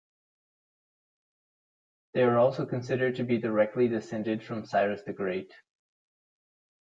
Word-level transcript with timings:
They 2.15 2.23
are 2.23 2.39
also 2.39 2.65
considered 2.65 3.17
to 3.17 3.23
be 3.23 3.37
directly 3.37 3.87
descended 3.87 4.41
from 4.43 4.65
Cyrus 4.65 5.03
the 5.03 5.13
Great. 5.13 5.53